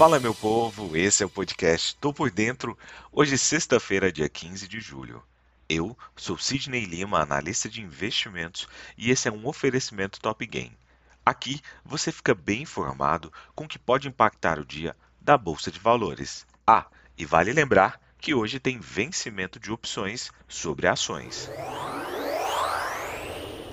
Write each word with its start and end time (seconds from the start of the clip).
Fala 0.00 0.18
meu 0.18 0.34
povo, 0.34 0.96
esse 0.96 1.22
é 1.22 1.26
o 1.26 1.28
podcast 1.28 1.94
Tô 1.96 2.10
por 2.10 2.30
Dentro. 2.30 2.74
Hoje, 3.12 3.36
sexta-feira, 3.36 4.10
dia 4.10 4.30
15 4.30 4.66
de 4.66 4.80
julho. 4.80 5.22
Eu 5.68 5.94
sou 6.16 6.38
Sidney 6.38 6.86
Lima, 6.86 7.20
analista 7.20 7.68
de 7.68 7.82
investimentos, 7.82 8.66
e 8.96 9.10
esse 9.10 9.28
é 9.28 9.30
um 9.30 9.46
oferecimento 9.46 10.18
Top 10.18 10.46
Game. 10.46 10.74
Aqui 11.22 11.60
você 11.84 12.10
fica 12.10 12.34
bem 12.34 12.62
informado 12.62 13.30
com 13.54 13.64
o 13.64 13.68
que 13.68 13.78
pode 13.78 14.08
impactar 14.08 14.58
o 14.58 14.64
dia 14.64 14.96
da 15.20 15.36
Bolsa 15.36 15.70
de 15.70 15.78
Valores. 15.78 16.46
Ah, 16.66 16.86
e 17.14 17.26
vale 17.26 17.52
lembrar 17.52 18.00
que 18.18 18.32
hoje 18.32 18.58
tem 18.58 18.80
vencimento 18.80 19.60
de 19.60 19.70
opções 19.70 20.32
sobre 20.48 20.86
ações. 20.86 21.50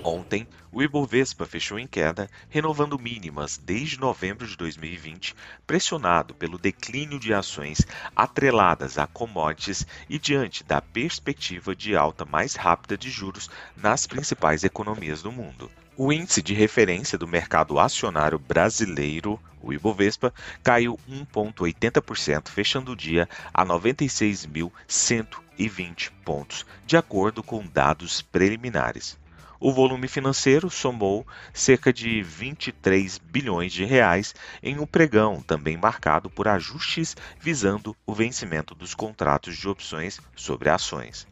Ontem, 0.03 0.47
o 0.71 0.81
Ibovespa 0.81 1.45
fechou 1.45 1.77
em 1.79 1.87
queda, 1.87 2.29
renovando 2.49 2.99
mínimas 2.99 3.57
desde 3.57 3.99
novembro 3.99 4.47
de 4.47 4.55
2020, 4.55 5.35
pressionado 5.65 6.35
pelo 6.35 6.57
declínio 6.57 7.19
de 7.19 7.33
ações 7.33 7.85
atreladas 8.15 8.97
a 8.97 9.05
commodities 9.07 9.85
e 10.07 10.17
diante 10.19 10.63
da 10.63 10.81
perspectiva 10.81 11.75
de 11.75 11.93
alta 11.95 12.23
mais 12.23 12.55
rápida 12.55 12.97
de 12.97 13.09
juros 13.09 13.49
nas 13.75 14.07
principais 14.07 14.63
economias 14.63 15.21
do 15.21 15.29
mundo. 15.31 15.69
O 15.95 16.13
índice 16.13 16.43
de 16.43 16.53
referência 16.53 17.17
do 17.17 17.27
mercado 17.27 17.79
acionário 17.79 18.37
brasileiro, 18.37 19.39
o 19.59 19.73
Ibovespa, 19.73 20.31
caiu 20.61 20.99
1,80%, 21.09 22.49
fechando 22.49 22.91
o 22.91 22.95
dia 22.95 23.27
a 23.51 23.65
96.120 23.65 26.11
pontos, 26.23 26.67
de 26.85 26.95
acordo 26.95 27.41
com 27.41 27.65
dados 27.65 28.21
preliminares. 28.21 29.17
O 29.59 29.71
volume 29.71 30.07
financeiro 30.07 30.69
somou 30.69 31.25
cerca 31.51 31.91
de 31.91 32.21
23 32.21 33.17
bilhões 33.17 33.73
de 33.73 33.83
reais 33.85 34.35
em 34.61 34.77
um 34.77 34.85
pregão 34.85 35.41
também 35.41 35.75
marcado 35.75 36.29
por 36.29 36.47
ajustes 36.47 37.17
visando 37.39 37.97
o 38.05 38.13
vencimento 38.13 38.75
dos 38.75 38.93
contratos 38.93 39.57
de 39.57 39.67
opções 39.67 40.19
sobre 40.35 40.69
ações. 40.69 41.25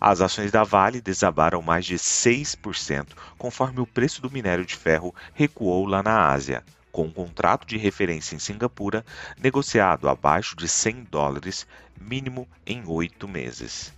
As 0.00 0.20
ações 0.20 0.52
da 0.52 0.62
Vale 0.62 1.00
desabaram 1.00 1.60
mais 1.60 1.84
de 1.84 1.96
6%, 1.96 3.08
conforme 3.36 3.80
o 3.80 3.86
preço 3.86 4.22
do 4.22 4.30
minério 4.30 4.64
de 4.64 4.76
ferro 4.76 5.12
recuou 5.34 5.86
lá 5.86 6.04
na 6.04 6.30
Ásia, 6.30 6.64
com 6.92 7.06
um 7.06 7.10
contrato 7.10 7.66
de 7.66 7.76
referência 7.76 8.36
em 8.36 8.38
Singapura 8.38 9.04
negociado 9.42 10.08
abaixo 10.08 10.54
de 10.56 10.68
100 10.68 11.08
dólares, 11.10 11.66
mínimo 12.00 12.48
em 12.64 12.84
oito 12.86 13.26
meses. 13.26 13.95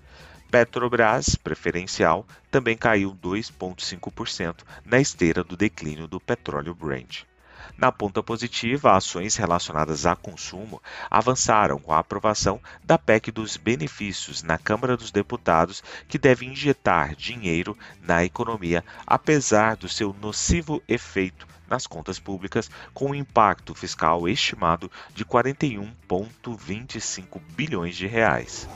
Petrobras 0.51 1.37
preferencial 1.37 2.27
também 2.51 2.75
caiu 2.75 3.15
2,5% 3.23 4.63
na 4.83 4.99
esteira 4.99 5.45
do 5.45 5.55
declínio 5.55 6.09
do 6.09 6.19
petróleo 6.19 6.75
Brent. 6.75 7.25
Na 7.77 7.93
ponta 7.93 8.23
positiva, 8.23 8.97
ações 8.97 9.37
relacionadas 9.37 10.07
a 10.07 10.17
consumo 10.17 10.81
avançaram 11.11 11.79
com 11.79 11.93
a 11.93 11.99
aprovação 11.99 12.59
da 12.83 12.97
PEC 12.97 13.31
dos 13.31 13.59
benefícios 13.59 14.43
na 14.43 14.57
Câmara 14.57 14.97
dos 14.97 15.11
Deputados, 15.11 15.85
que 16.09 16.19
deve 16.19 16.47
injetar 16.47 17.15
dinheiro 17.15 17.77
na 18.01 18.25
economia, 18.25 18.83
apesar 19.07 19.77
do 19.77 19.87
seu 19.87 20.17
nocivo 20.19 20.83
efeito 20.89 21.47
nas 21.69 21.87
contas 21.87 22.19
públicas, 22.19 22.71
com 22.95 23.11
um 23.11 23.15
impacto 23.15 23.75
fiscal 23.75 24.27
estimado 24.27 24.91
de 25.15 25.27
41,25 25.27 27.39
bilhões 27.55 27.95
de 27.95 28.07
reais. 28.07 28.67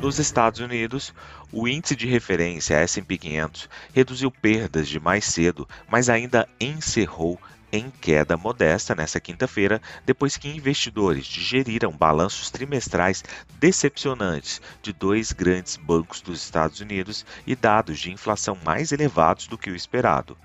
Nos 0.00 0.20
Estados 0.20 0.60
Unidos, 0.60 1.12
o 1.50 1.66
índice 1.66 1.96
de 1.96 2.06
referência 2.06 2.76
S&P 2.76 3.18
500 3.18 3.68
reduziu 3.92 4.30
perdas 4.30 4.86
de 4.86 5.00
mais 5.00 5.24
cedo, 5.24 5.68
mas 5.90 6.08
ainda 6.08 6.48
encerrou 6.60 7.36
em 7.72 7.90
queda 7.90 8.36
modesta 8.36 8.94
nesta 8.94 9.18
quinta-feira, 9.18 9.82
depois 10.06 10.36
que 10.36 10.48
investidores 10.48 11.26
digeriram 11.26 11.90
balanços 11.90 12.48
trimestrais 12.48 13.24
decepcionantes 13.58 14.62
de 14.80 14.92
dois 14.92 15.32
grandes 15.32 15.76
bancos 15.76 16.20
dos 16.20 16.40
Estados 16.44 16.78
Unidos 16.78 17.26
e 17.44 17.56
dados 17.56 17.98
de 17.98 18.12
inflação 18.12 18.56
mais 18.64 18.92
elevados 18.92 19.48
do 19.48 19.58
que 19.58 19.68
o 19.68 19.76
esperado. 19.76 20.38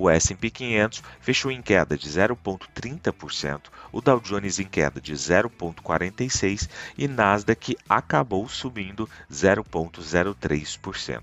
O 0.00 0.08
S&P 0.08 0.48
500 0.48 1.02
fechou 1.20 1.50
em 1.50 1.60
queda 1.60 1.98
de 1.98 2.08
0,30%, 2.08 3.62
o 3.90 4.00
Dow 4.00 4.20
Jones 4.20 4.60
em 4.60 4.64
queda 4.64 5.00
de 5.00 5.12
0,46% 5.12 6.70
e 6.96 7.08
Nasdaq 7.08 7.76
acabou 7.88 8.48
subindo 8.48 9.10
0,03%. 9.28 11.20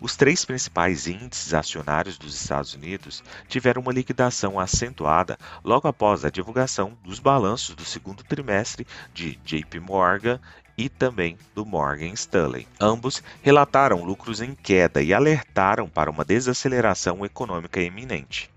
Os 0.00 0.16
três 0.16 0.42
principais 0.42 1.06
índices 1.06 1.52
acionários 1.52 2.16
dos 2.16 2.34
Estados 2.34 2.74
Unidos 2.74 3.22
tiveram 3.46 3.82
uma 3.82 3.92
liquidação 3.92 4.58
acentuada 4.58 5.38
logo 5.62 5.86
após 5.86 6.24
a 6.24 6.30
divulgação 6.30 6.98
dos 7.04 7.20
balanços 7.20 7.76
do 7.76 7.84
segundo 7.84 8.24
trimestre 8.24 8.86
de 9.12 9.36
JP 9.44 9.78
Morgan 9.80 10.40
e 10.76 10.88
também 10.88 11.36
do 11.54 11.64
Morgan 11.64 12.12
Stanley. 12.12 12.66
Ambos 12.80 13.22
relataram 13.42 14.04
lucros 14.04 14.40
em 14.40 14.54
queda 14.54 15.02
e 15.02 15.12
alertaram 15.12 15.88
para 15.88 16.10
uma 16.10 16.24
desaceleração 16.24 17.24
econômica 17.24 17.80
iminente. 17.80 18.50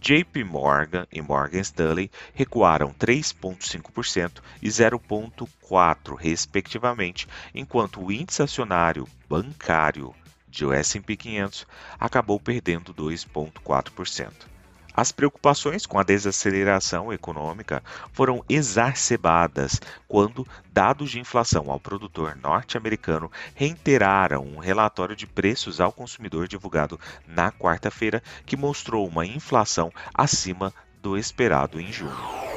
JP 0.00 0.44
Morgan 0.44 1.06
e 1.10 1.20
Morgan 1.20 1.60
Stanley 1.60 2.10
recuaram 2.32 2.94
3,5% 2.94 4.40
e 4.62 4.68
0,4%, 4.68 6.14
respectivamente, 6.16 7.26
enquanto 7.54 8.00
o 8.00 8.12
índice 8.12 8.42
acionário 8.42 9.08
bancário 9.28 10.14
de 10.48 10.64
S&P 10.72 11.16
500 11.16 11.66
acabou 11.98 12.38
perdendo 12.38 12.94
2,4%. 12.94 14.57
As 14.98 15.12
preocupações 15.12 15.86
com 15.86 15.96
a 15.96 16.02
desaceleração 16.02 17.12
econômica 17.12 17.84
foram 18.12 18.44
exacerbadas 18.48 19.80
quando 20.08 20.44
dados 20.72 21.12
de 21.12 21.20
inflação 21.20 21.70
ao 21.70 21.78
produtor 21.78 22.34
norte-americano 22.34 23.30
reiteraram 23.54 24.42
um 24.42 24.58
relatório 24.58 25.14
de 25.14 25.24
preços 25.24 25.80
ao 25.80 25.92
consumidor 25.92 26.48
divulgado 26.48 26.98
na 27.28 27.52
quarta-feira 27.52 28.20
que 28.44 28.56
mostrou 28.56 29.06
uma 29.06 29.24
inflação 29.24 29.92
acima 30.12 30.74
do 31.00 31.16
esperado 31.16 31.80
em 31.80 31.92
junho. 31.92 32.47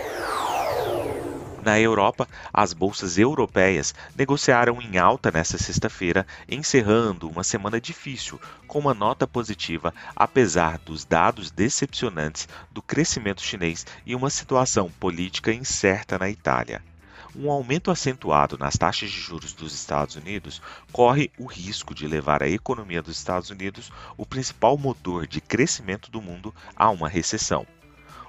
Na 1.63 1.79
Europa, 1.79 2.27
as 2.51 2.73
bolsas 2.73 3.19
europeias 3.19 3.93
negociaram 4.15 4.81
em 4.81 4.97
alta 4.97 5.29
nesta 5.29 5.59
sexta-feira, 5.59 6.25
encerrando 6.49 7.29
uma 7.29 7.43
semana 7.43 7.79
difícil, 7.79 8.41
com 8.67 8.79
uma 8.79 8.95
nota 8.95 9.27
positiva, 9.27 9.93
apesar 10.15 10.79
dos 10.79 11.05
dados 11.05 11.51
decepcionantes 11.51 12.49
do 12.71 12.81
crescimento 12.81 13.43
chinês 13.43 13.85
e 14.05 14.15
uma 14.15 14.31
situação 14.31 14.89
política 14.99 15.53
incerta 15.53 16.17
na 16.17 16.29
Itália 16.29 16.81
um 17.35 17.49
aumento 17.49 17.89
acentuado 17.89 18.57
nas 18.57 18.75
taxas 18.75 19.09
de 19.09 19.19
juros 19.19 19.53
dos 19.53 19.73
Estados 19.73 20.17
Unidos 20.17 20.61
corre 20.91 21.31
o 21.37 21.45
risco 21.45 21.95
de 21.95 22.05
levar 22.07 22.43
a 22.43 22.49
economia 22.49 23.01
dos 23.01 23.17
Estados 23.17 23.49
Unidos, 23.49 23.89
o 24.17 24.25
principal 24.25 24.77
motor 24.77 25.25
de 25.25 25.39
crescimento 25.39 26.11
do 26.11 26.21
mundo, 26.21 26.53
a 26.75 26.89
uma 26.89 27.07
recessão. 27.07 27.65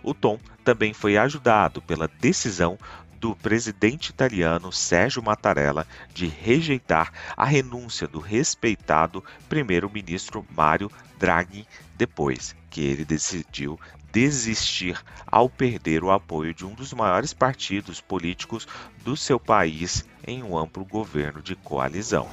O 0.03 0.13
tom 0.13 0.39
também 0.65 0.93
foi 0.93 1.17
ajudado 1.17 1.81
pela 1.81 2.09
decisão 2.21 2.79
do 3.23 3.37
presidente 3.37 4.09
italiano 4.09 4.73
Sérgio 4.73 5.23
Mattarella 5.23 5.87
de 6.13 6.27
rejeitar 6.27 7.13
a 7.37 7.45
renúncia 7.45 8.09
do 8.09 8.19
respeitado 8.19 9.23
primeiro-ministro 9.49 10.45
Mário 10.51 10.91
Draghi 11.19 11.67
depois 11.97 12.57
que 12.69 12.81
ele 12.81 13.05
decidiu 13.05 13.79
desistir 14.11 15.01
ao 15.25 15.49
perder 15.49 16.03
o 16.03 16.11
apoio 16.11 16.53
de 16.53 16.67
um 16.67 16.75
dos 16.75 16.93
maiores 16.93 17.33
partidos 17.33 18.01
políticos 18.01 18.67
do 19.05 19.17
seu 19.17 19.39
país 19.39 20.05
em 20.27 20.43
um 20.43 20.59
amplo 20.59 20.85
governo 20.85 21.41
de 21.41 21.55
coalizão. 21.55 22.29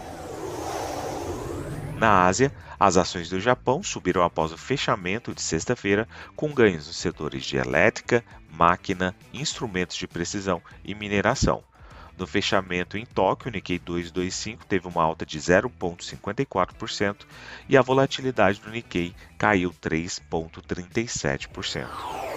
Na 2.00 2.26
Ásia, 2.26 2.52
as 2.80 2.96
ações 2.96 3.28
do 3.28 3.42
Japão 3.42 3.84
subiram 3.84 4.24
após 4.24 4.54
o 4.54 4.58
fechamento 4.58 5.36
de 5.36 5.42
sexta-feira, 5.42 6.08
com 6.34 6.54
ganhos 6.54 6.88
nos 6.88 6.96
setores 6.96 7.44
de 7.44 7.58
elétrica, 7.58 8.24
máquina, 8.50 9.14
instrumentos 9.34 9.98
de 9.98 10.08
precisão 10.08 10.62
e 10.82 10.96
mineração. 10.96 11.62
No 12.18 12.26
fechamento 12.26 12.98
em 12.98 13.06
Tóquio, 13.06 13.50
o 13.50 13.52
Nikkei 13.52 13.80
225 13.80 14.66
teve 14.66 14.88
uma 14.88 15.04
alta 15.04 15.26
de 15.26 15.38
0,54% 15.38 17.18
e 17.68 17.76
a 17.76 17.82
volatilidade 17.82 18.62
do 18.62 18.70
Nikkei 18.70 19.14
caiu 19.38 19.76
3,37%. 19.82 22.29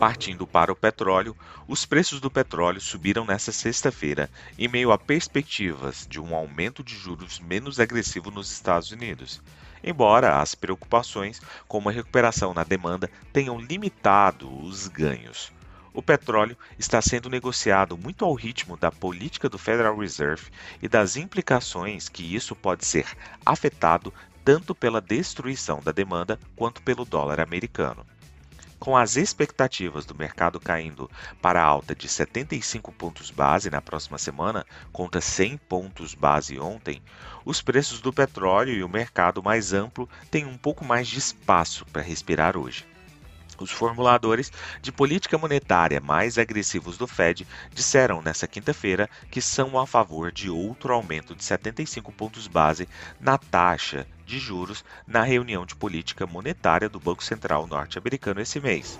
Partindo 0.00 0.46
para 0.46 0.72
o 0.72 0.74
petróleo, 0.74 1.36
os 1.68 1.84
preços 1.84 2.22
do 2.22 2.30
petróleo 2.30 2.80
subiram 2.80 3.26
nesta 3.26 3.52
sexta-feira, 3.52 4.30
em 4.58 4.66
meio 4.66 4.92
a 4.92 4.96
perspectivas 4.96 6.06
de 6.08 6.18
um 6.18 6.34
aumento 6.34 6.82
de 6.82 6.96
juros 6.96 7.38
menos 7.38 7.78
agressivo 7.78 8.30
nos 8.30 8.50
Estados 8.50 8.90
Unidos. 8.92 9.42
Embora 9.84 10.40
as 10.40 10.54
preocupações 10.54 11.38
com 11.68 11.76
uma 11.76 11.92
recuperação 11.92 12.54
na 12.54 12.64
demanda 12.64 13.10
tenham 13.30 13.60
limitado 13.60 14.50
os 14.64 14.88
ganhos. 14.88 15.52
O 15.92 16.00
petróleo 16.00 16.56
está 16.78 17.02
sendo 17.02 17.28
negociado 17.28 17.98
muito 17.98 18.24
ao 18.24 18.32
ritmo 18.32 18.78
da 18.78 18.90
política 18.90 19.50
do 19.50 19.58
Federal 19.58 19.98
Reserve 19.98 20.50
e 20.80 20.88
das 20.88 21.16
implicações 21.16 22.08
que 22.08 22.34
isso 22.34 22.56
pode 22.56 22.86
ser 22.86 23.04
afetado 23.44 24.14
tanto 24.42 24.74
pela 24.74 24.98
destruição 24.98 25.78
da 25.82 25.92
demanda 25.92 26.40
quanto 26.56 26.80
pelo 26.80 27.04
dólar 27.04 27.38
americano. 27.38 28.06
Com 28.80 28.96
as 28.96 29.16
expectativas 29.16 30.06
do 30.06 30.14
mercado 30.14 30.58
caindo 30.58 31.10
para 31.42 31.62
alta 31.62 31.94
de 31.94 32.08
75 32.08 32.90
pontos 32.92 33.30
base 33.30 33.68
na 33.68 33.82
próxima 33.82 34.16
semana, 34.16 34.64
contra 34.90 35.20
100 35.20 35.58
pontos 35.58 36.14
base 36.14 36.58
ontem, 36.58 37.02
os 37.44 37.60
preços 37.60 38.00
do 38.00 38.10
petróleo 38.10 38.72
e 38.72 38.82
o 38.82 38.88
mercado 38.88 39.42
mais 39.42 39.74
amplo 39.74 40.08
têm 40.30 40.46
um 40.46 40.56
pouco 40.56 40.82
mais 40.82 41.06
de 41.06 41.18
espaço 41.18 41.84
para 41.92 42.00
respirar 42.00 42.56
hoje. 42.56 42.89
Os 43.60 43.70
formuladores 43.70 44.50
de 44.80 44.90
política 44.90 45.36
monetária 45.36 46.00
mais 46.00 46.38
agressivos 46.38 46.96
do 46.96 47.06
Fed 47.06 47.46
disseram 47.74 48.22
nesta 48.22 48.48
quinta-feira 48.48 49.08
que 49.30 49.42
são 49.42 49.78
a 49.78 49.86
favor 49.86 50.32
de 50.32 50.48
outro 50.48 50.94
aumento 50.94 51.36
de 51.36 51.44
75 51.44 52.10
pontos 52.10 52.46
base 52.46 52.88
na 53.20 53.36
taxa 53.36 54.06
de 54.24 54.38
juros 54.38 54.82
na 55.06 55.22
reunião 55.22 55.66
de 55.66 55.76
política 55.76 56.26
monetária 56.26 56.88
do 56.88 56.98
Banco 56.98 57.22
Central 57.22 57.66
norte-americano 57.66 58.40
esse 58.40 58.58
mês. 58.58 58.98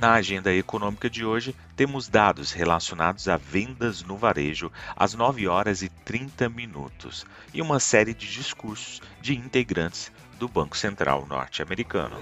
Na 0.00 0.12
agenda 0.12 0.54
econômica 0.54 1.08
de 1.08 1.24
hoje, 1.24 1.56
temos 1.74 2.06
dados 2.06 2.52
relacionados 2.52 3.28
a 3.28 3.38
vendas 3.38 4.02
no 4.02 4.16
varejo 4.16 4.70
às 4.94 5.14
9 5.14 5.48
horas 5.48 5.80
e 5.80 5.88
30 5.88 6.50
minutos 6.50 7.24
e 7.52 7.62
uma 7.62 7.80
série 7.80 8.12
de 8.12 8.30
discursos 8.30 9.00
de 9.22 9.34
integrantes 9.34 10.12
do 10.38 10.48
Banco 10.48 10.76
Central 10.76 11.26
norte-americano. 11.26 12.16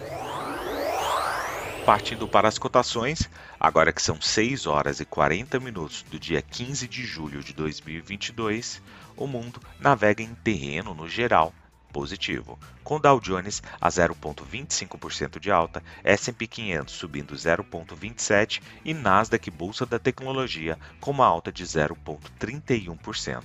Partindo 1.84 2.26
para 2.26 2.49
as 2.49 2.56
cotações, 2.56 3.28
agora 3.61 3.93
que 3.93 4.00
são 4.00 4.19
6 4.20 4.66
horas 4.66 5.00
e 5.00 5.05
40 5.05 5.61
minutos 5.61 6.02
do 6.11 6.19
dia 6.19 6.40
15 6.40 6.88
de 6.88 7.05
julho 7.05 7.43
de 7.43 7.52
2022, 7.52 8.81
o 9.16 9.26
mundo 9.26 9.61
navega 9.78 10.22
em 10.22 10.34
terreno 10.34 10.94
no 10.94 11.06
geral 11.08 11.52
positivo, 11.93 12.58
com 12.82 12.99
Dow 12.99 13.20
Jones 13.20 13.62
a 13.81 13.88
0,25% 13.88 15.38
de 15.38 15.52
alta, 15.52 15.81
S&P 16.02 16.49
500 16.49 16.93
subindo 16.93 17.34
0,27% 17.34 18.61
e 18.84 18.93
Nasdaq 18.93 19.49
Bolsa 19.50 19.87
da 19.87 19.99
Tecnologia 19.99 20.76
com 21.00 21.12
uma 21.12 21.26
alta 21.26 21.52
de 21.52 21.64
0,31%. 21.64 23.43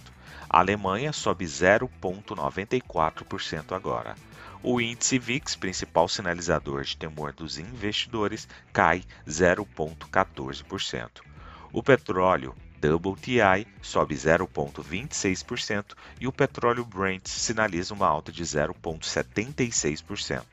A 0.50 0.60
Alemanha 0.60 1.13
sobe 1.13 1.45
0,94% 1.45 3.75
agora. 3.75 4.16
O 4.61 4.81
índice 4.81 5.17
VIX, 5.17 5.56
principal 5.56 6.09
sinalizador 6.09 6.83
de 6.83 6.97
temor 6.97 7.31
dos 7.31 7.57
investidores, 7.57 8.45
cai 8.73 9.06
0,14%. 9.25 11.21
O 11.71 11.81
petróleo 11.81 12.53
WTI 12.83 13.65
sobe 13.81 14.15
0,26% 14.15 15.95
e 16.19 16.27
o 16.27 16.33
petróleo 16.33 16.83
Brent 16.83 17.27
sinaliza 17.27 17.94
uma 17.94 18.06
alta 18.06 18.33
de 18.33 18.44
0,76%. 18.44 20.44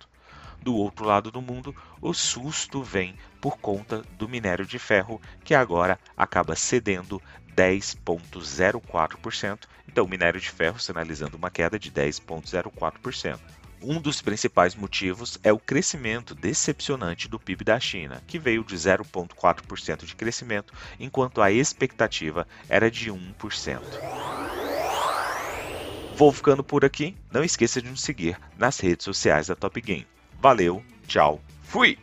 Do 0.63 0.77
outro 0.77 1.05
lado 1.05 1.33
do 1.33 1.43
mundo, 1.43 1.75
o 2.01 2.15
susto 2.15 2.85
vem 2.85 3.17
por 3.41 3.59
conta 3.59 4.03
do 4.13 4.29
minério 4.29 4.65
de 4.65 4.79
ferro, 4.79 5.21
que 5.43 5.53
agora 5.53 5.99
acaba 6.17 6.55
cedendo 6.55 7.21
10,04%. 7.57 9.65
Então, 9.89 10.05
o 10.05 10.09
minério 10.09 10.41
de 10.41 10.49
ferro 10.49 10.79
sinalizando 10.79 11.37
uma 11.37 11.51
queda 11.51 11.77
de 11.77 11.91
10,04%. 11.91 13.41
Um 13.89 14.01
dos 14.01 14.21
principais 14.21 14.75
motivos 14.75 15.39
é 15.45 15.53
o 15.53 15.61
crescimento 15.61 16.35
decepcionante 16.35 17.29
do 17.29 17.39
PIB 17.39 17.63
da 17.63 17.79
China, 17.79 18.21
que 18.27 18.37
veio 18.37 18.65
de 18.65 18.75
0,4% 18.75 20.05
de 20.05 20.17
crescimento, 20.17 20.75
enquanto 20.99 21.41
a 21.41 21.53
expectativa 21.53 22.49
era 22.69 22.91
de 22.91 23.13
1%. 23.13 23.81
Vou 26.17 26.33
ficando 26.33 26.65
por 26.65 26.85
aqui. 26.85 27.17
Não 27.31 27.45
esqueça 27.45 27.81
de 27.81 27.89
nos 27.89 28.01
seguir 28.01 28.37
nas 28.59 28.81
redes 28.81 29.05
sociais 29.05 29.47
da 29.47 29.55
Top 29.55 29.81
Game. 29.81 30.07
Valeu, 30.41 30.83
tchau, 31.07 31.41
fui! 31.63 31.97